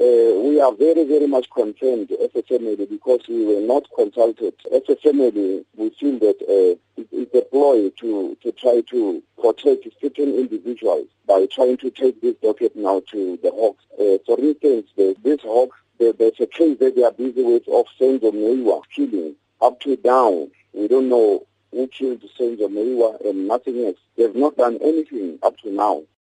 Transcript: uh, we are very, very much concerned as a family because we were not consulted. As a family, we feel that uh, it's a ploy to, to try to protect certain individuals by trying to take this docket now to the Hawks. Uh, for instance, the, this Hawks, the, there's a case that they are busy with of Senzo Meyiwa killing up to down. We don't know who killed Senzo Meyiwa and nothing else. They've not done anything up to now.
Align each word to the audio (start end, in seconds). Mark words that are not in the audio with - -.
uh, 0.00 0.40
we 0.40 0.60
are 0.60 0.72
very, 0.74 1.04
very 1.04 1.26
much 1.26 1.50
concerned 1.50 2.10
as 2.22 2.30
a 2.36 2.42
family 2.44 2.86
because 2.86 3.20
we 3.28 3.44
were 3.44 3.60
not 3.60 3.84
consulted. 3.96 4.54
As 4.72 4.82
a 4.88 4.94
family, 4.94 5.64
we 5.76 5.90
feel 5.90 6.18
that 6.20 6.36
uh, 6.42 6.78
it's 7.12 7.34
a 7.34 7.42
ploy 7.42 7.90
to, 7.90 8.36
to 8.42 8.52
try 8.52 8.80
to 8.90 9.22
protect 9.40 9.88
certain 10.00 10.34
individuals 10.36 11.08
by 11.26 11.46
trying 11.52 11.78
to 11.78 11.90
take 11.90 12.20
this 12.20 12.36
docket 12.36 12.76
now 12.76 13.02
to 13.10 13.38
the 13.42 13.50
Hawks. 13.50 13.84
Uh, 13.94 14.18
for 14.24 14.38
instance, 14.38 14.88
the, 14.96 15.16
this 15.24 15.40
Hawks, 15.42 15.76
the, 15.98 16.14
there's 16.16 16.38
a 16.38 16.46
case 16.46 16.78
that 16.78 16.94
they 16.94 17.02
are 17.02 17.12
busy 17.12 17.42
with 17.42 17.66
of 17.66 17.86
Senzo 18.00 18.30
Meyiwa 18.30 18.82
killing 18.94 19.34
up 19.60 19.80
to 19.80 19.96
down. 19.96 20.48
We 20.74 20.86
don't 20.86 21.08
know 21.08 21.44
who 21.72 21.88
killed 21.88 22.22
Senzo 22.38 22.68
Meyiwa 22.68 23.28
and 23.28 23.48
nothing 23.48 23.84
else. 23.84 23.98
They've 24.16 24.34
not 24.34 24.56
done 24.56 24.78
anything 24.80 25.40
up 25.42 25.58
to 25.58 25.72
now. 25.72 26.02